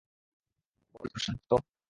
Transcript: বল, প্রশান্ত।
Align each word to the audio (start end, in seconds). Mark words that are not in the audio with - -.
বল, 0.95 1.07
প্রশান্ত। 1.07 1.49